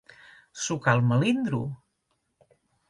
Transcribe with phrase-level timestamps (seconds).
[0.67, 1.61] Sucar el melindro.